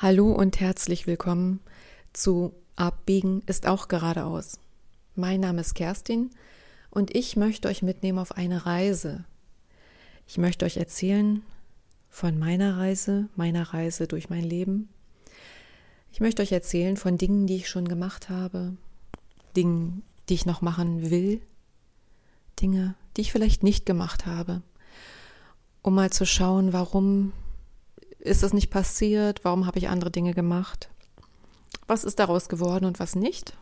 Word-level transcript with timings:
Hallo 0.00 0.30
und 0.30 0.60
herzlich 0.60 1.08
willkommen 1.08 1.58
zu 2.12 2.52
Abbiegen 2.76 3.42
ist 3.46 3.66
auch 3.66 3.88
geradeaus. 3.88 4.60
Mein 5.16 5.40
Name 5.40 5.60
ist 5.62 5.74
Kerstin 5.74 6.30
und 6.88 7.16
ich 7.16 7.34
möchte 7.34 7.66
euch 7.66 7.82
mitnehmen 7.82 8.20
auf 8.20 8.36
eine 8.36 8.64
Reise. 8.64 9.24
Ich 10.28 10.38
möchte 10.38 10.64
euch 10.64 10.76
erzählen 10.76 11.42
von 12.10 12.38
meiner 12.38 12.78
Reise, 12.78 13.28
meiner 13.34 13.74
Reise 13.74 14.06
durch 14.06 14.30
mein 14.30 14.44
Leben. 14.44 14.88
Ich 16.12 16.20
möchte 16.20 16.42
euch 16.42 16.52
erzählen 16.52 16.96
von 16.96 17.18
Dingen, 17.18 17.48
die 17.48 17.56
ich 17.56 17.68
schon 17.68 17.88
gemacht 17.88 18.28
habe, 18.28 18.76
Dingen, 19.56 20.04
die 20.28 20.34
ich 20.34 20.46
noch 20.46 20.62
machen 20.62 21.10
will, 21.10 21.40
Dinge, 22.60 22.94
die 23.16 23.22
ich 23.22 23.32
vielleicht 23.32 23.64
nicht 23.64 23.84
gemacht 23.84 24.26
habe, 24.26 24.62
um 25.82 25.96
mal 25.96 26.10
zu 26.10 26.24
schauen, 26.24 26.72
warum 26.72 27.32
ist 28.18 28.42
es 28.42 28.52
nicht 28.52 28.70
passiert? 28.70 29.44
Warum 29.44 29.66
habe 29.66 29.78
ich 29.78 29.88
andere 29.88 30.10
Dinge 30.10 30.34
gemacht? 30.34 30.90
Was 31.86 32.04
ist 32.04 32.18
daraus 32.18 32.48
geworden 32.48 32.84
und 32.84 33.00
was 33.00 33.14
nicht? 33.14 33.56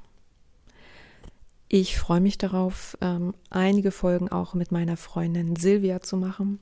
Ich 1.68 1.98
freue 1.98 2.20
mich 2.20 2.38
darauf, 2.38 2.96
ähm, 3.00 3.34
einige 3.50 3.90
Folgen 3.90 4.28
auch 4.28 4.54
mit 4.54 4.70
meiner 4.70 4.96
Freundin 4.96 5.56
Silvia 5.56 6.00
zu 6.00 6.16
machen. 6.16 6.60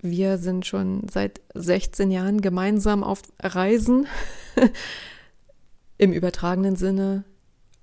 Wir 0.00 0.36
sind 0.36 0.66
schon 0.66 1.06
seit 1.08 1.40
16 1.54 2.10
Jahren 2.10 2.40
gemeinsam 2.40 3.02
auf 3.04 3.22
Reisen, 3.40 4.06
im 5.98 6.12
übertragenen 6.12 6.76
Sinne, 6.76 7.24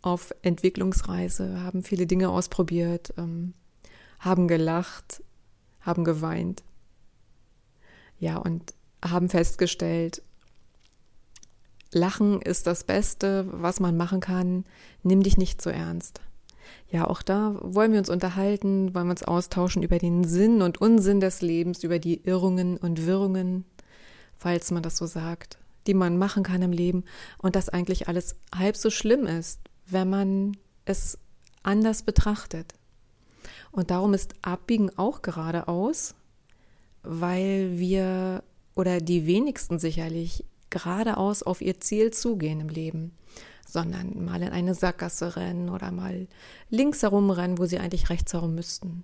auf 0.02 0.34
Entwicklungsreise, 0.42 1.62
haben 1.64 1.84
viele 1.84 2.06
Dinge 2.06 2.30
ausprobiert, 2.30 3.14
ähm, 3.18 3.54
haben 4.20 4.48
gelacht, 4.48 5.24
haben 5.82 6.04
geweint. 6.04 6.64
Ja, 8.20 8.38
und 8.38 8.74
haben 9.04 9.30
festgestellt, 9.30 10.22
Lachen 11.92 12.42
ist 12.42 12.68
das 12.68 12.84
Beste, 12.84 13.48
was 13.52 13.80
man 13.80 13.98
machen 13.98 14.20
kann. 14.20 14.66
Nimm 15.04 15.24
dich 15.24 15.38
nicht 15.38 15.62
so 15.62 15.70
ernst. 15.70 16.22
Ja, 16.92 17.08
auch 17.08 17.22
da 17.22 17.56
wollen 17.62 17.92
wir 17.92 18.00
uns 18.00 18.10
unterhalten, 18.10 18.94
wollen 18.94 19.08
wir 19.08 19.12
uns 19.12 19.24
austauschen 19.24 19.82
über 19.82 19.98
den 19.98 20.24
Sinn 20.24 20.62
und 20.62 20.80
Unsinn 20.80 21.20
des 21.20 21.42
Lebens, 21.42 21.84
über 21.84 22.00
die 22.00 22.24
Irrungen 22.24 22.78
und 22.78 23.06
Wirrungen, 23.06 23.66
falls 24.36 24.70
man 24.72 24.84
das 24.84 24.98
so 24.98 25.06
sagt, 25.06 25.58
die 25.88 25.94
man 25.94 26.18
machen 26.18 26.44
kann 26.44 26.62
im 26.62 26.72
Leben 26.72 27.04
und 27.40 27.56
dass 27.56 27.70
eigentlich 27.70 28.08
alles 28.08 28.36
halb 28.56 28.76
so 28.76 28.90
schlimm 28.90 29.26
ist, 29.26 29.60
wenn 29.88 30.10
man 30.10 30.58
es 30.86 31.18
anders 31.64 32.04
betrachtet. 32.04 32.74
Und 33.72 33.92
darum 33.92 34.14
ist 34.14 34.34
Abbiegen 34.42 34.96
auch 34.98 35.22
geradeaus 35.22 36.16
weil 37.04 37.78
wir 37.78 38.44
oder 38.76 39.00
die 39.00 39.26
wenigsten 39.26 39.80
sicherlich 39.80 40.46
geradeaus 40.70 41.44
auf 41.44 41.62
ihr 41.62 41.80
Ziel 41.80 42.12
zugehen 42.12 42.60
im 42.60 42.70
Leben, 42.70 43.12
sondern 43.68 44.24
mal 44.24 44.42
in 44.42 44.50
eine 44.50 44.74
Sackgasse 44.74 45.36
rennen 45.36 45.70
oder 45.70 45.92
mal 45.92 46.28
links 46.70 47.02
herum 47.02 47.30
rennen, 47.30 47.58
wo 47.58 47.66
sie 47.66 47.80
eigentlich 47.80 48.10
rechts 48.10 48.34
herum 48.34 48.56
müssten. 48.56 49.04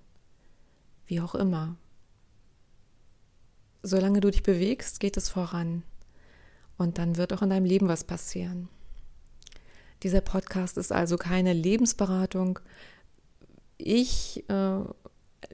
Wie 1.06 1.20
auch 1.20 1.34
immer. 1.34 1.76
Solange 3.82 4.20
du 4.20 4.30
dich 4.30 4.42
bewegst, 4.42 4.98
geht 4.98 5.16
es 5.16 5.28
voran. 5.28 5.82
Und 6.76 6.98
dann 6.98 7.16
wird 7.16 7.32
auch 7.32 7.42
in 7.42 7.50
deinem 7.50 7.64
Leben 7.64 7.88
was 7.88 8.04
passieren. 8.04 8.68
Dieser 10.02 10.20
Podcast 10.20 10.76
ist 10.76 10.92
also 10.92 11.16
keine 11.16 11.52
Lebensberatung. 11.52 12.58
Ich 13.78 14.48
äh, 14.50 14.80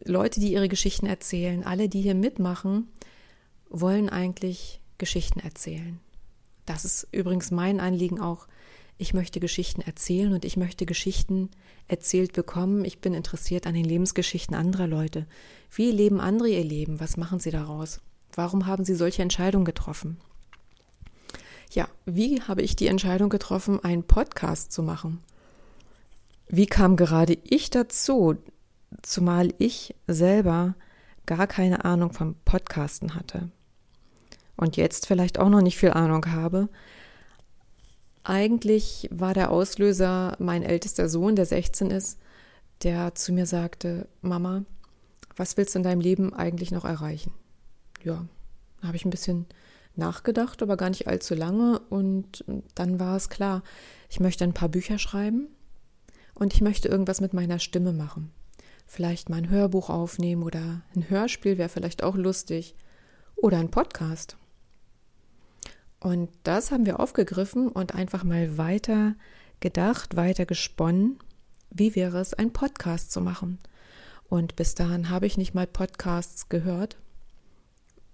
Leute, 0.05 0.41
die 0.41 0.53
ihre 0.53 0.69
Geschichten 0.69 1.07
erzählen, 1.07 1.65
alle, 1.65 1.89
die 1.89 2.01
hier 2.01 2.15
mitmachen, 2.15 2.89
wollen 3.69 4.09
eigentlich 4.09 4.81
Geschichten 4.99 5.41
erzählen. 5.41 5.99
Das 6.67 6.85
ist 6.85 7.09
übrigens 7.13 7.51
mein 7.51 7.81
Anliegen 7.81 8.21
auch. 8.21 8.47
Ich 8.99 9.15
möchte 9.15 9.41
Geschichten 9.41 9.81
erzählen 9.81 10.33
und 10.33 10.45
ich 10.45 10.57
möchte 10.57 10.87
Geschichten 10.87 11.51
erzählt 11.89 12.33
bekommen. 12.35 12.85
Ich 12.85 13.01
bin 13.01 13.15
interessiert 13.15 13.67
an 13.67 13.75
den 13.75 13.85
Lebensgeschichten 13.85 14.55
anderer 14.55 14.87
Leute. 14.87 15.27
Wie 15.75 15.91
leben 15.91 16.21
andere 16.21 16.49
ihr 16.49 16.65
Leben? 16.65 17.01
Was 17.01 17.17
machen 17.17 17.41
sie 17.41 17.51
daraus? 17.51 18.01
Warum 18.35 18.67
haben 18.67 18.85
sie 18.85 18.95
solche 18.95 19.23
Entscheidungen 19.23 19.65
getroffen? 19.65 20.19
Ja, 21.73 21.89
wie 22.05 22.43
habe 22.43 22.63
ich 22.63 22.77
die 22.77 22.87
Entscheidung 22.87 23.31
getroffen, 23.31 23.83
einen 23.83 24.05
Podcast 24.05 24.73
zu 24.73 24.83
machen? 24.83 25.21
Wie 26.49 26.67
kam 26.67 26.97
gerade 26.97 27.39
ich 27.45 27.71
dazu, 27.71 28.37
zumal 29.03 29.53
ich 29.59 29.95
selber 30.07 30.75
gar 31.27 31.47
keine 31.47 31.85
Ahnung 31.85 32.13
vom 32.13 32.37
Podcasten 32.45 33.15
hatte 33.15 33.51
und 34.57 34.77
jetzt 34.77 35.07
vielleicht 35.07 35.39
auch 35.39 35.49
noch 35.49 35.61
nicht 35.61 35.79
viel 35.79 35.91
Ahnung 35.91 36.27
habe. 36.27 36.69
Eigentlich 38.25 39.09
war 39.13 39.35
der 39.35 39.51
Auslöser 39.51 40.37
mein 40.39 40.63
ältester 40.63 41.09
Sohn, 41.09 41.37
der 41.37 41.47
16 41.47 41.91
ist, 41.91 42.19
der 42.83 43.15
zu 43.15 43.33
mir 43.33 43.47
sagte, 43.47 44.09
Mama, 44.21 44.65
was 45.37 45.57
willst 45.57 45.75
du 45.75 45.81
in 45.81 45.83
deinem 45.83 46.01
Leben 46.01 46.33
eigentlich 46.33 46.71
noch 46.71 46.85
erreichen? 46.85 47.33
Ja, 48.05 48.25
habe 48.83 48.97
ich 48.97 49.05
ein 49.05 49.11
bisschen 49.11 49.47
nachgedacht, 49.95 50.63
aber 50.63 50.77
gar 50.77 50.91
nicht 50.91 51.07
allzu 51.07 51.35
lange 51.35 51.81
und 51.91 52.45
dann 52.75 52.99
war 52.99 53.17
es 53.17 53.29
klar, 53.29 53.63
ich 54.09 54.21
möchte 54.21 54.45
ein 54.45 54.55
paar 54.55 54.69
Bücher 54.69 54.99
schreiben 54.99 55.49
und 56.35 56.55
ich 56.55 56.61
möchte 56.61 56.89
irgendwas 56.89 57.21
mit 57.21 57.35
meiner 57.35 57.59
Stimme 57.59 57.93
machen 57.93 58.33
vielleicht 58.93 59.31
mal 59.31 59.39
ein 59.39 59.49
Hörbuch 59.49 59.89
aufnehmen 59.89 60.43
oder 60.43 60.83
ein 60.95 61.09
Hörspiel 61.09 61.57
wäre 61.57 61.71
vielleicht 61.71 62.03
auch 62.03 62.15
lustig 62.15 62.75
oder 63.37 63.59
ein 63.59 63.71
Podcast. 63.71 64.37
Und 65.99 66.29
das 66.43 66.71
haben 66.71 66.85
wir 66.85 67.01
aufgegriffen 67.01 67.69
und 67.69 67.95
einfach 67.95 68.23
mal 68.23 68.59
weiter 68.59 69.15
gedacht, 69.61 70.15
weiter 70.15 70.45
gesponnen, 70.45 71.19
wie 71.71 71.95
wäre 71.95 72.19
es, 72.19 72.35
einen 72.35 72.53
Podcast 72.53 73.13
zu 73.13 73.23
machen. 73.23 73.59
Und 74.29 74.57
bis 74.57 74.75
dahin 74.75 75.09
habe 75.09 75.27
ich 75.27 75.39
nicht 75.39 75.55
mal 75.55 75.67
Podcasts 75.67 76.51
gehört. 76.51 76.99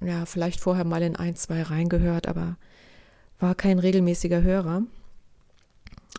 Ja, 0.00 0.26
vielleicht 0.26 0.60
vorher 0.60 0.84
mal 0.84 1.02
in 1.02 1.16
ein, 1.16 1.34
zwei 1.34 1.60
reingehört, 1.60 2.28
aber 2.28 2.56
war 3.40 3.56
kein 3.56 3.80
regelmäßiger 3.80 4.42
Hörer. 4.42 4.82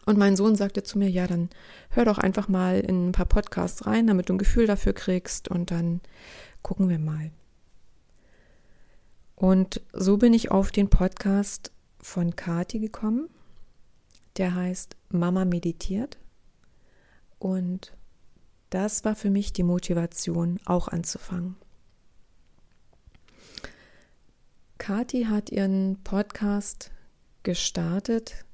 Und 0.06 0.18
mein 0.18 0.36
Sohn 0.36 0.56
sagte 0.56 0.84
zu 0.84 0.98
mir, 0.98 1.10
ja, 1.10 1.28
dann 1.28 1.50
hör 1.90 2.06
doch 2.06 2.18
einfach 2.18 2.48
mal 2.48 2.80
in 2.80 3.10
ein 3.10 3.12
paar 3.12 3.26
Podcasts 3.26 3.86
rein, 3.86 4.08
damit 4.08 4.30
du 4.30 4.34
ein 4.34 4.40
Gefühl 4.40 4.68
dafür 4.68 4.94
kriegst 4.94 5.48
und 5.48 5.72
dann 5.72 6.02
gucken 6.62 6.90
wir 6.90 7.00
mal. 7.00 7.32
Und 9.36 9.82
so 9.94 10.18
bin 10.18 10.34
ich 10.34 10.52
auf 10.52 10.72
den 10.72 10.90
Podcast 10.90 11.72
von 12.02 12.36
Kati 12.36 12.80
gekommen. 12.80 13.30
Der 14.38 14.56
heißt 14.56 14.96
Mama 15.10 15.46
meditiert. 15.46 16.18
Und 17.40 17.94
das 18.70 19.06
war 19.06 19.16
für 19.16 19.30
mich 19.30 19.54
die 19.54 19.64
Motivation, 19.64 20.60
auch 20.66 20.88
anzufangen. 20.90 21.56
Kati 24.78 25.24
hat 25.26 25.50
ihren 25.50 26.00
Podcast 26.04 26.92
gestartet 27.44 28.46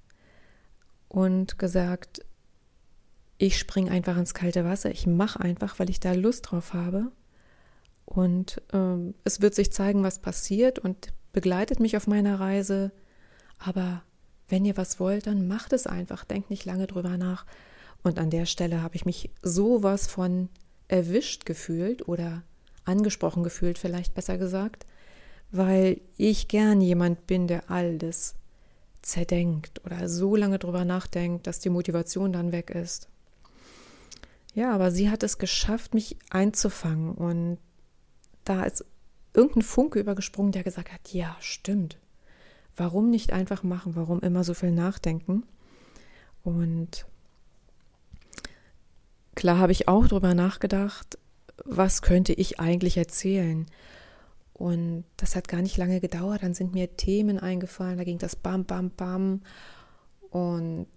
und 1.08 1.60
gesagt, 1.60 2.26
ich 3.38 3.58
springe 3.58 3.92
einfach 3.92 4.18
ins 4.18 4.34
kalte 4.34 4.66
Wasser, 4.66 4.92
ich 4.92 5.08
mache 5.08 5.40
einfach, 5.40 5.80
weil 5.80 5.90
ich 5.90 6.00
da 6.00 6.14
Lust 6.14 6.52
drauf 6.52 6.74
habe. 6.74 7.12
Und 8.06 8.62
ähm, 8.72 9.16
es 9.24 9.42
wird 9.42 9.56
sich 9.56 9.72
zeigen, 9.72 10.04
was 10.04 10.20
passiert 10.20 10.80
und 10.80 11.08
begleitet 11.34 11.80
mich 11.80 11.98
auf 11.98 12.08
meiner 12.08 12.40
Reise. 12.40 12.92
Aber 13.58 14.04
wenn 14.48 14.64
ihr 14.64 14.78
was 14.78 15.00
wollt, 15.00 15.28
dann 15.28 15.48
macht 15.48 15.74
es 15.74 15.88
einfach, 15.88 16.24
denkt 16.24 16.50
nicht 16.50 16.66
lange 16.66 16.88
drüber 16.88 17.18
nach. 17.18 17.46
Und 18.04 18.20
an 18.20 18.30
der 18.30 18.46
Stelle 18.46 18.82
habe 18.82 18.96
ich 18.96 19.06
mich 19.06 19.32
sowas 19.42 20.08
von 20.08 20.50
erwischt 20.88 21.46
gefühlt 21.46 22.08
oder 22.08 22.44
angesprochen 22.86 23.44
gefühlt, 23.44 23.80
vielleicht 23.80 24.14
besser 24.14 24.38
gesagt, 24.38 24.86
weil 25.51 26.00
ich 26.16 26.48
gern 26.48 26.81
jemand 26.81 27.25
bin, 27.25 27.48
der 27.48 27.72
all 27.72 27.98
das 27.98 28.36
zerdenkt 29.06 29.86
oder 29.86 30.10
so 30.10 30.36
lange 30.36 30.57
drüber 30.60 30.84
nachdenkt, 30.84 31.48
dass 31.48 31.60
die 31.60 31.69
Motivation 31.69 32.34
dann 32.34 32.52
weg 32.52 32.72
ist. 32.72 33.07
Ja, 34.54 34.74
aber 34.74 34.90
sie 34.90 35.10
hat 35.10 35.22
es 35.22 35.38
geschafft, 35.38 35.94
mich 35.94 36.18
einzufangen 36.30 37.13
und 37.13 37.57
da 38.46 38.63
ist 38.63 38.86
irgendein 39.34 39.63
Funke 39.63 40.00
übergesprungen, 40.00 40.52
der 40.52 40.63
gesagt 40.63 40.92
hat, 40.92 41.13
ja, 41.13 41.36
stimmt. 41.40 42.00
Warum 42.75 43.10
nicht 43.10 43.31
einfach 43.31 43.63
machen? 43.63 43.96
Warum 43.96 44.22
immer 44.22 44.44
so 44.44 44.54
viel 44.54 44.72
nachdenken? 44.72 45.44
Und 46.44 47.06
klar 49.36 49.60
habe 49.60 49.72
ich 49.72 49.88
auch 49.88 50.08
drüber 50.08 50.34
nachgedacht, 50.34 51.18
was 51.63 52.01
könnte 52.01 52.34
ich 52.34 52.60
eigentlich 52.60 52.98
erzählen? 52.98 53.66
Und 54.57 55.04
das 55.18 55.36
hat 55.36 55.50
gar 55.50 55.62
nicht 55.62 55.78
lange 55.78 56.00
gedauert. 56.00 56.44
Dann 56.44 56.54
sind 56.54 56.74
mir 56.74 56.96
Themen 56.96 57.40
eingefallen. 57.40 57.98
Da 57.98 58.06
ging 58.06 58.18
das 58.18 58.38
Bam, 58.38 58.63
Bam, 58.66 58.90
Bam. 58.90 59.42
Und 60.30 60.88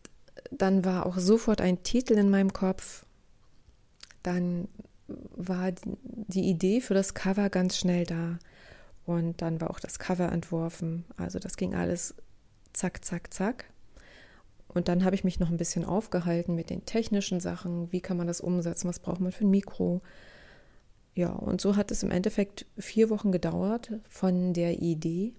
dann 0.52 0.84
war 0.84 1.06
auch 1.06 1.18
sofort 1.18 1.60
ein 1.60 1.82
Titel 1.82 2.14
in 2.14 2.30
meinem 2.30 2.52
Kopf. 2.52 3.04
Dann 4.22 4.68
war 5.36 5.72
die 6.02 6.48
Idee 6.48 6.80
für 6.80 6.94
das 6.94 7.14
Cover 7.14 7.50
ganz 7.50 7.76
schnell 7.76 8.04
da. 8.04 8.38
Und 9.06 9.42
dann 9.42 9.60
war 9.60 9.70
auch 9.70 9.80
das 9.80 9.98
Cover 9.98 10.30
entworfen. 10.30 11.04
Also 11.16 11.40
das 11.40 11.56
ging 11.56 11.74
alles 11.74 12.14
zack, 12.72 13.04
zack, 13.04 13.34
zack. 13.34 13.64
Und 14.68 14.86
dann 14.86 15.02
habe 15.04 15.16
ich 15.16 15.24
mich 15.24 15.40
noch 15.40 15.50
ein 15.50 15.56
bisschen 15.56 15.84
aufgehalten 15.84 16.54
mit 16.54 16.70
den 16.70 16.84
technischen 16.84 17.40
Sachen. 17.40 17.90
Wie 17.90 18.02
kann 18.02 18.18
man 18.18 18.28
das 18.28 18.40
umsetzen? 18.40 18.88
Was 18.88 19.00
braucht 19.00 19.20
man 19.20 19.32
für 19.32 19.44
ein 19.44 19.50
Mikro? 19.50 20.02
Ja, 21.18 21.30
und 21.30 21.60
so 21.60 21.74
hat 21.74 21.90
es 21.90 22.04
im 22.04 22.12
Endeffekt 22.12 22.64
vier 22.76 23.10
Wochen 23.10 23.32
gedauert 23.32 23.90
von 24.08 24.52
der 24.52 24.80
Idee 24.80 25.32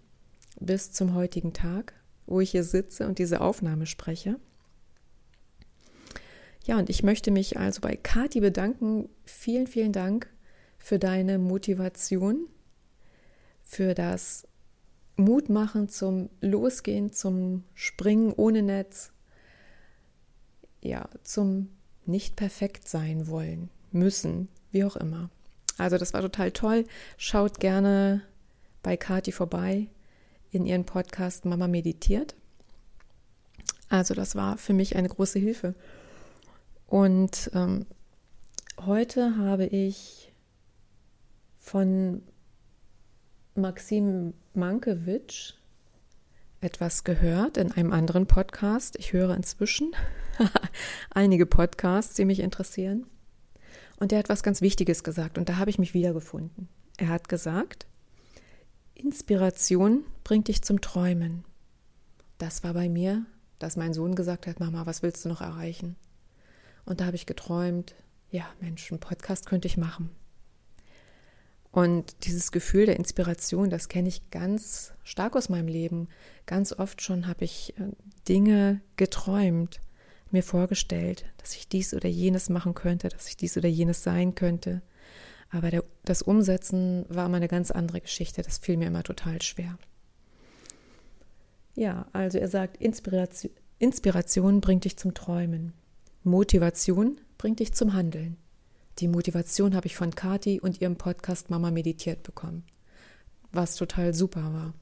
bis 0.59 0.91
zum 0.91 1.13
heutigen 1.13 1.53
Tag, 1.53 1.93
wo 2.25 2.41
ich 2.41 2.51
hier 2.51 2.65
sitze 2.65 3.07
und 3.07 3.17
diese 3.17 3.39
Aufnahme 3.39 3.85
spreche. 3.85 4.41
Ja, 6.65 6.77
und 6.77 6.89
ich 6.89 7.01
möchte 7.01 7.31
mich 7.31 7.57
also 7.57 7.79
bei 7.79 7.95
Kati 7.95 8.41
bedanken. 8.41 9.07
Vielen, 9.23 9.67
vielen 9.67 9.93
Dank 9.93 10.29
für 10.79 10.99
deine 10.99 11.39
Motivation, 11.39 12.47
für 13.61 13.93
das 13.93 14.49
Mutmachen 15.15 15.87
zum 15.87 16.29
Losgehen, 16.41 17.13
zum 17.13 17.63
Springen 17.73 18.33
ohne 18.33 18.63
Netz, 18.63 19.13
ja, 20.81 21.07
zum 21.23 21.69
nicht 22.05 22.35
perfekt 22.35 22.85
sein 22.85 23.29
wollen, 23.29 23.69
müssen, 23.93 24.49
wie 24.71 24.83
auch 24.83 24.97
immer. 24.97 25.29
Also 25.79 25.97
das 25.97 26.13
war 26.13 26.21
total 26.21 26.51
toll. 26.51 26.85
Schaut 27.17 27.59
gerne 27.59 28.21
bei 28.83 28.97
Kati 28.97 29.31
vorbei 29.31 29.87
in 30.51 30.65
ihren 30.65 30.85
Podcast 30.85 31.45
Mama 31.45 31.67
meditiert. 31.67 32.35
Also 33.87 34.13
das 34.13 34.35
war 34.35 34.57
für 34.57 34.73
mich 34.73 34.95
eine 34.95 35.09
große 35.09 35.39
Hilfe. 35.39 35.73
Und 36.85 37.49
ähm, 37.53 37.85
heute 38.85 39.37
habe 39.37 39.65
ich 39.65 40.33
von 41.57 42.23
Maxim 43.55 44.33
Mankiewicz 44.53 45.55
etwas 46.61 47.03
gehört 47.03 47.57
in 47.57 47.71
einem 47.71 47.93
anderen 47.93 48.25
Podcast. 48.25 48.97
Ich 48.99 49.13
höre 49.13 49.35
inzwischen 49.35 49.95
einige 51.11 51.45
Podcasts, 51.45 52.15
die 52.15 52.25
mich 52.25 52.39
interessieren. 52.39 53.05
Und 53.99 54.11
er 54.13 54.19
hat 54.19 54.29
was 54.29 54.43
ganz 54.43 54.61
Wichtiges 54.61 55.03
gesagt 55.03 55.37
und 55.37 55.49
da 55.49 55.57
habe 55.57 55.69
ich 55.69 55.79
mich 55.79 55.93
wiedergefunden. 55.93 56.69
Er 56.97 57.09
hat 57.09 57.27
gesagt, 57.27 57.85
Inspiration 58.95 60.03
bringt 60.23 60.47
dich 60.47 60.61
zum 60.61 60.81
Träumen. 60.81 61.43
Das 62.37 62.63
war 62.63 62.73
bei 62.73 62.87
mir, 62.89 63.25
dass 63.59 63.75
mein 63.75 63.93
Sohn 63.93 64.15
gesagt 64.15 64.47
hat, 64.47 64.59
Mama, 64.59 64.85
was 64.85 65.03
willst 65.03 65.25
du 65.25 65.29
noch 65.29 65.41
erreichen? 65.41 65.97
Und 66.85 67.01
da 67.01 67.05
habe 67.05 67.15
ich 67.15 67.25
geträumt, 67.25 67.95
ja, 68.31 68.45
Mensch, 68.61 68.91
einen 68.91 68.99
Podcast 68.99 69.45
könnte 69.45 69.67
ich 69.67 69.77
machen. 69.77 70.09
Und 71.71 72.25
dieses 72.25 72.51
Gefühl 72.51 72.85
der 72.85 72.95
Inspiration, 72.95 73.69
das 73.69 73.89
kenne 73.89 74.09
ich 74.09 74.31
ganz 74.31 74.93
stark 75.03 75.35
aus 75.35 75.49
meinem 75.49 75.67
Leben. 75.67 76.07
Ganz 76.45 76.73
oft 76.73 77.01
schon 77.01 77.27
habe 77.27 77.45
ich 77.45 77.77
äh, 77.77 77.91
Dinge 78.27 78.81
geträumt, 78.95 79.81
mir 80.33 80.43
vorgestellt, 80.43 81.25
dass 81.37 81.55
ich 81.55 81.67
dies 81.67 81.93
oder 81.93 82.09
jenes 82.09 82.49
machen 82.49 82.73
könnte, 82.73 83.09
dass 83.09 83.27
ich 83.27 83.37
dies 83.37 83.57
oder 83.57 83.69
jenes 83.69 84.03
sein 84.03 84.35
könnte. 84.35 84.81
Aber 85.49 85.71
der, 85.71 85.83
das 86.05 86.21
Umsetzen 86.21 87.05
war 87.09 87.25
immer 87.25 87.37
eine 87.37 87.47
ganz 87.47 87.71
andere 87.71 88.01
Geschichte. 88.01 88.41
Das 88.41 88.57
fiel 88.57 88.77
mir 88.77 88.87
immer 88.87 89.03
total 89.03 89.41
schwer. 89.41 89.77
Ja, 91.75 92.07
also 92.13 92.37
er 92.37 92.47
sagt, 92.47 92.77
Inspiration, 92.77 93.51
Inspiration 93.79 94.61
bringt 94.61 94.85
dich 94.85 94.97
zum 94.97 95.13
Träumen. 95.13 95.73
Motivation 96.23 97.19
bringt 97.37 97.59
dich 97.59 97.73
zum 97.73 97.93
Handeln. 97.93 98.37
Die 98.99 99.07
Motivation 99.07 99.75
habe 99.75 99.87
ich 99.87 99.95
von 99.95 100.13
Kati 100.13 100.59
und 100.59 100.81
ihrem 100.81 100.97
Podcast 100.97 101.49
Mama 101.49 101.71
meditiert 101.71 102.21
bekommen, 102.23 102.65
was 103.51 103.75
total 103.75 104.13
super 104.13 104.53
war. 104.53 104.73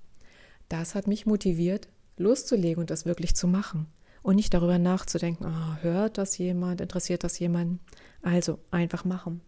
Das 0.70 0.96
hat 0.96 1.08
mich 1.08 1.28
motiviert, 1.28 1.88
loszulegen 2.18 2.82
und 2.82 2.90
das 2.90 3.06
wirklich 3.06 3.36
zu 3.36 3.48
machen 3.48 3.88
und 4.22 4.36
nicht 4.36 4.54
darüber 4.54 4.78
nachzudenken, 4.78 5.46
oh, 5.46 5.84
hört 5.84 6.18
das 6.18 6.38
jemand, 6.38 6.82
interessiert 6.82 7.24
das 7.24 7.40
jemand. 7.40 7.80
Also 8.22 8.60
einfach 8.72 9.06
machen. 9.06 9.42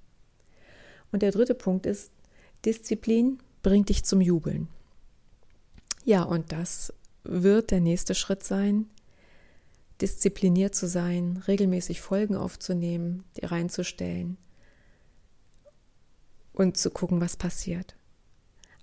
Und 1.12 1.22
der 1.22 1.32
dritte 1.32 1.56
Punkt 1.56 1.86
ist, 1.86 2.12
Disziplin 2.66 3.40
bringt 3.64 3.90
dich 3.90 4.04
zum 4.04 4.22
Jubeln. 4.22 4.68
Ja, 6.06 6.24
und 6.24 6.52
das 6.52 6.94
wird 7.24 7.72
der 7.72 7.82
nächste 7.82 8.16
Schritt 8.16 8.44
sein, 8.44 8.88
diszipliniert 10.02 10.76
zu 10.76 10.88
sein, 10.88 11.44
regelmäßig 11.48 12.02
Folgen 12.02 12.36
aufzunehmen, 12.36 13.24
die 13.38 13.46
reinzustellen 13.46 14.38
und 16.54 16.78
zu 16.78 16.90
gucken, 16.90 17.22
was 17.22 17.36
passiert. 17.36 17.96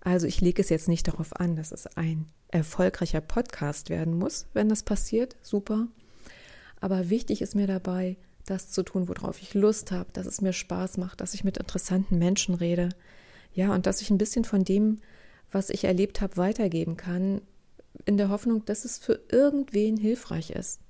Also 0.01 0.27
ich 0.27 0.41
lege 0.41 0.63
es 0.63 0.69
jetzt 0.69 0.89
nicht 0.89 1.09
darauf 1.09 1.35
an, 1.37 1.57
dass 1.57 1.73
es 1.73 1.87
ein 1.97 2.27
erfolgreicher 2.49 3.21
Podcast 3.21 3.91
werden 3.91 4.19
muss, 4.19 4.47
wenn 4.53 4.69
das 4.69 4.83
passiert, 4.83 5.37
super. 5.43 5.89
Aber 6.81 7.11
wichtig 7.11 7.43
ist 7.43 7.55
mir 7.55 7.67
dabei, 7.67 8.17
das 8.45 8.71
zu 8.71 8.83
tun, 8.83 9.09
worauf 9.09 9.43
ich 9.43 9.55
Lust 9.55 9.91
habe, 9.91 10.13
dass 10.13 10.27
es 10.27 10.41
mir 10.41 10.53
Spaß 10.53 10.99
macht, 10.99 11.21
dass 11.21 11.35
ich 11.35 11.45
mit 11.45 11.59
interessanten 11.59 12.19
Menschen 12.19 12.55
rede. 12.55 12.91
Ja, 13.53 13.75
und 13.75 13.87
dass 13.87 14.01
ich 14.01 14.11
ein 14.11 14.19
bisschen 14.19 14.45
von 14.45 14.65
dem, 14.65 15.01
was 15.51 15.71
ich 15.71 15.85
erlebt 15.85 16.21
habe, 16.21 16.37
weitergeben 16.37 16.97
kann, 16.97 17.41
in 18.05 18.17
der 18.17 18.29
Hoffnung, 18.29 18.65
dass 18.65 18.85
es 18.85 18.99
für 18.99 19.21
irgendwen 19.31 19.97
hilfreich 19.97 20.51
ist. 20.51 20.81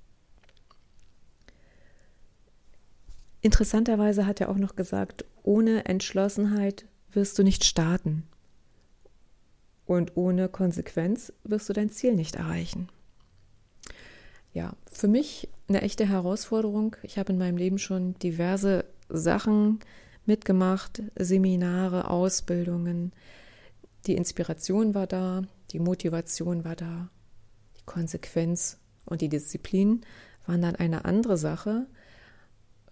Interessanterweise 3.40 4.26
hat 4.26 4.40
er 4.40 4.48
auch 4.48 4.56
noch 4.56 4.74
gesagt, 4.74 5.24
ohne 5.44 5.84
Entschlossenheit 5.84 6.86
wirst 7.12 7.38
du 7.38 7.44
nicht 7.44 7.64
starten. 7.64 8.26
Und 9.86 10.16
ohne 10.16 10.48
Konsequenz 10.48 11.32
wirst 11.44 11.68
du 11.68 11.72
dein 11.72 11.90
Ziel 11.90 12.14
nicht 12.14 12.36
erreichen. 12.36 12.88
Ja, 14.52 14.72
für 14.90 15.08
mich 15.08 15.48
eine 15.68 15.82
echte 15.82 16.08
Herausforderung. 16.08 16.96
Ich 17.02 17.18
habe 17.18 17.32
in 17.32 17.38
meinem 17.38 17.56
Leben 17.56 17.78
schon 17.78 18.14
diverse 18.14 18.84
Sachen 19.08 19.80
mitgemacht, 20.24 21.02
Seminare, 21.16 22.10
Ausbildungen. 22.10 23.12
Die 24.06 24.14
Inspiration 24.16 24.94
war 24.94 25.06
da, 25.06 25.42
die 25.72 25.78
Motivation 25.78 26.64
war 26.64 26.76
da, 26.76 27.08
die 27.78 27.84
Konsequenz 27.84 28.78
und 29.04 29.20
die 29.20 29.28
Disziplin 29.28 30.00
waren 30.46 30.62
dann 30.62 30.76
eine 30.76 31.04
andere 31.04 31.36
Sache. 31.36 31.86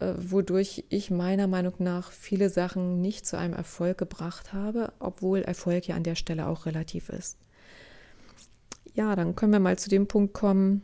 Äh, 0.00 0.14
wodurch 0.16 0.84
ich 0.88 1.10
meiner 1.10 1.46
Meinung 1.46 1.74
nach 1.78 2.10
viele 2.10 2.50
Sachen 2.50 3.00
nicht 3.00 3.26
zu 3.26 3.38
einem 3.38 3.54
Erfolg 3.54 3.98
gebracht 3.98 4.52
habe, 4.52 4.92
obwohl 4.98 5.42
Erfolg 5.42 5.86
ja 5.86 5.94
an 5.94 6.02
der 6.02 6.16
Stelle 6.16 6.48
auch 6.48 6.66
relativ 6.66 7.08
ist. 7.10 7.38
Ja, 8.94 9.14
dann 9.14 9.36
können 9.36 9.52
wir 9.52 9.60
mal 9.60 9.78
zu 9.78 9.88
dem 9.88 10.06
Punkt 10.08 10.34
kommen, 10.34 10.82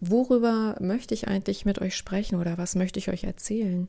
worüber 0.00 0.76
möchte 0.80 1.14
ich 1.14 1.28
eigentlich 1.28 1.64
mit 1.64 1.80
euch 1.80 1.96
sprechen 1.96 2.38
oder 2.38 2.58
was 2.58 2.76
möchte 2.76 2.98
ich 2.98 3.08
euch 3.08 3.24
erzählen? 3.24 3.88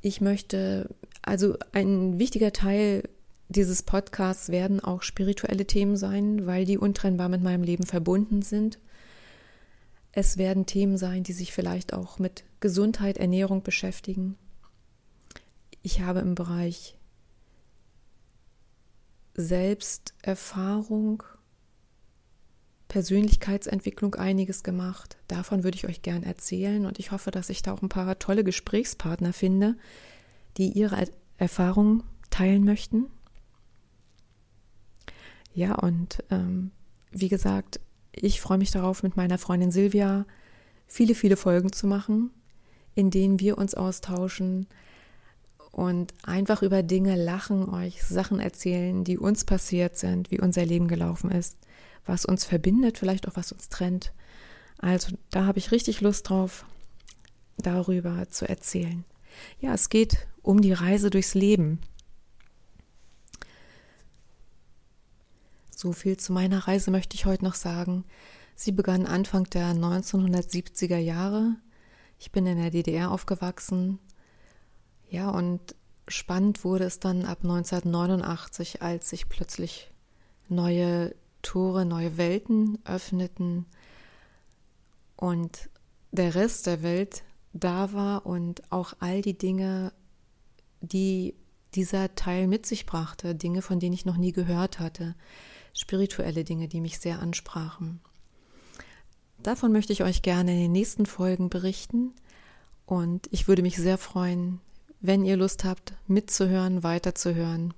Ich 0.00 0.20
möchte, 0.20 0.88
also 1.22 1.56
ein 1.72 2.18
wichtiger 2.18 2.52
Teil 2.52 3.02
dieses 3.48 3.82
Podcasts 3.82 4.50
werden 4.50 4.80
auch 4.80 5.02
spirituelle 5.02 5.66
Themen 5.66 5.96
sein, 5.96 6.46
weil 6.46 6.64
die 6.64 6.78
untrennbar 6.78 7.28
mit 7.28 7.42
meinem 7.42 7.62
Leben 7.62 7.84
verbunden 7.84 8.42
sind. 8.42 8.78
Es 10.18 10.38
werden 10.38 10.64
Themen 10.64 10.96
sein, 10.96 11.24
die 11.24 11.34
sich 11.34 11.52
vielleicht 11.52 11.92
auch 11.92 12.18
mit 12.18 12.44
Gesundheit, 12.60 13.18
Ernährung 13.18 13.62
beschäftigen. 13.62 14.38
Ich 15.82 16.00
habe 16.00 16.20
im 16.20 16.34
Bereich 16.34 16.96
Selbsterfahrung, 19.34 21.22
Persönlichkeitsentwicklung 22.88 24.14
einiges 24.14 24.62
gemacht. 24.62 25.18
Davon 25.28 25.64
würde 25.64 25.76
ich 25.76 25.86
euch 25.86 26.00
gern 26.00 26.22
erzählen 26.22 26.86
und 26.86 26.98
ich 26.98 27.10
hoffe, 27.10 27.30
dass 27.30 27.50
ich 27.50 27.60
da 27.60 27.74
auch 27.74 27.82
ein 27.82 27.90
paar 27.90 28.18
tolle 28.18 28.42
Gesprächspartner 28.42 29.34
finde, 29.34 29.76
die 30.56 30.70
ihre 30.70 31.08
Erfahrungen 31.36 32.04
teilen 32.30 32.64
möchten. 32.64 33.10
Ja, 35.52 35.74
und 35.74 36.24
ähm, 36.30 36.70
wie 37.10 37.28
gesagt, 37.28 37.80
ich 38.16 38.40
freue 38.40 38.58
mich 38.58 38.70
darauf, 38.70 39.02
mit 39.02 39.16
meiner 39.16 39.38
Freundin 39.38 39.70
Silvia 39.70 40.26
viele, 40.86 41.14
viele 41.14 41.36
Folgen 41.36 41.72
zu 41.72 41.86
machen, 41.86 42.30
in 42.94 43.10
denen 43.10 43.40
wir 43.40 43.58
uns 43.58 43.74
austauschen 43.74 44.66
und 45.70 46.14
einfach 46.24 46.62
über 46.62 46.82
Dinge 46.82 47.22
lachen, 47.22 47.68
euch 47.68 48.02
Sachen 48.02 48.40
erzählen, 48.40 49.04
die 49.04 49.18
uns 49.18 49.44
passiert 49.44 49.98
sind, 49.98 50.30
wie 50.30 50.40
unser 50.40 50.64
Leben 50.64 50.88
gelaufen 50.88 51.30
ist, 51.30 51.58
was 52.06 52.24
uns 52.24 52.44
verbindet, 52.44 52.98
vielleicht 52.98 53.28
auch 53.28 53.36
was 53.36 53.52
uns 53.52 53.68
trennt. 53.68 54.12
Also 54.78 55.16
da 55.30 55.44
habe 55.44 55.58
ich 55.58 55.72
richtig 55.72 56.00
Lust 56.00 56.30
drauf, 56.30 56.64
darüber 57.58 58.28
zu 58.30 58.48
erzählen. 58.48 59.04
Ja, 59.60 59.74
es 59.74 59.90
geht 59.90 60.26
um 60.40 60.62
die 60.62 60.72
Reise 60.72 61.10
durchs 61.10 61.34
Leben. 61.34 61.80
So 65.76 65.92
viel 65.92 66.16
zu 66.16 66.32
meiner 66.32 66.66
Reise 66.66 66.90
möchte 66.90 67.16
ich 67.16 67.26
heute 67.26 67.44
noch 67.44 67.54
sagen. 67.54 68.06
Sie 68.54 68.72
begann 68.72 69.04
Anfang 69.04 69.44
der 69.44 69.72
1970er 69.72 70.96
Jahre. 70.96 71.56
Ich 72.18 72.32
bin 72.32 72.46
in 72.46 72.56
der 72.56 72.70
DDR 72.70 73.10
aufgewachsen. 73.10 73.98
Ja, 75.10 75.28
und 75.28 75.60
spannend 76.08 76.64
wurde 76.64 76.84
es 76.84 76.98
dann 76.98 77.26
ab 77.26 77.40
1989, 77.42 78.80
als 78.80 79.10
sich 79.10 79.28
plötzlich 79.28 79.90
neue 80.48 81.14
Tore, 81.42 81.84
neue 81.84 82.16
Welten 82.16 82.78
öffneten 82.86 83.66
und 85.14 85.68
der 86.10 86.34
Rest 86.34 86.66
der 86.66 86.82
Welt 86.82 87.22
da 87.52 87.92
war 87.92 88.24
und 88.24 88.62
auch 88.72 88.94
all 89.00 89.20
die 89.20 89.36
Dinge, 89.36 89.92
die 90.80 91.34
dieser 91.74 92.14
Teil 92.14 92.46
mit 92.46 92.64
sich 92.64 92.86
brachte, 92.86 93.34
Dinge, 93.34 93.60
von 93.60 93.78
denen 93.78 93.92
ich 93.92 94.06
noch 94.06 94.16
nie 94.16 94.32
gehört 94.32 94.78
hatte, 94.78 95.14
spirituelle 95.76 96.42
Dinge, 96.42 96.68
die 96.68 96.80
mich 96.80 96.98
sehr 96.98 97.20
ansprachen. 97.20 98.00
Davon 99.38 99.70
möchte 99.72 99.92
ich 99.92 100.02
euch 100.02 100.22
gerne 100.22 100.52
in 100.54 100.60
den 100.60 100.72
nächsten 100.72 101.06
Folgen 101.06 101.50
berichten 101.50 102.14
und 102.86 103.28
ich 103.30 103.46
würde 103.46 103.62
mich 103.62 103.76
sehr 103.76 103.98
freuen, 103.98 104.60
wenn 105.00 105.24
ihr 105.24 105.36
Lust 105.36 105.64
habt, 105.64 105.92
mitzuhören, 106.06 106.82
weiterzuhören, 106.82 107.74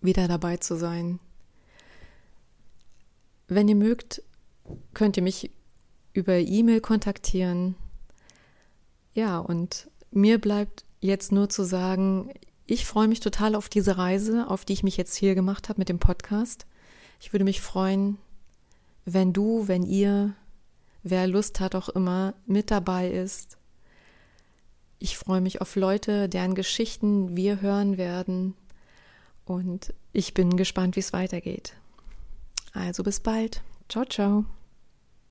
wieder 0.00 0.26
dabei 0.26 0.56
zu 0.56 0.76
sein. 0.76 1.20
Wenn 3.48 3.68
ihr 3.68 3.76
mögt, 3.76 4.22
könnt 4.94 5.16
ihr 5.16 5.22
mich 5.22 5.50
über 6.12 6.34
E-Mail 6.34 6.80
kontaktieren. 6.80 7.76
Ja, 9.14 9.38
und 9.38 9.88
mir 10.10 10.40
bleibt 10.40 10.84
jetzt 11.00 11.30
nur 11.30 11.48
zu 11.48 11.62
sagen, 11.62 12.32
ich 12.66 12.84
freue 12.84 13.08
mich 13.08 13.20
total 13.20 13.54
auf 13.54 13.68
diese 13.68 13.96
Reise, 13.96 14.48
auf 14.48 14.64
die 14.64 14.72
ich 14.72 14.82
mich 14.82 14.96
jetzt 14.96 15.14
hier 15.14 15.34
gemacht 15.34 15.68
habe 15.68 15.80
mit 15.80 15.88
dem 15.88 15.98
Podcast. 15.98 16.66
Ich 17.20 17.32
würde 17.32 17.44
mich 17.44 17.60
freuen, 17.60 18.18
wenn 19.04 19.32
du, 19.32 19.68
wenn 19.68 19.84
ihr, 19.84 20.34
wer 21.02 21.26
Lust 21.26 21.60
hat, 21.60 21.74
auch 21.74 21.88
immer 21.88 22.34
mit 22.44 22.70
dabei 22.70 23.10
ist. 23.10 23.56
Ich 24.98 25.16
freue 25.16 25.40
mich 25.40 25.60
auf 25.60 25.76
Leute, 25.76 26.28
deren 26.28 26.54
Geschichten 26.54 27.36
wir 27.36 27.60
hören 27.60 27.98
werden. 27.98 28.54
Und 29.44 29.94
ich 30.12 30.34
bin 30.34 30.56
gespannt, 30.56 30.96
wie 30.96 31.00
es 31.00 31.12
weitergeht. 31.12 31.74
Also 32.72 33.04
bis 33.04 33.20
bald. 33.20 33.62
Ciao, 33.88 34.04
ciao. 34.04 34.44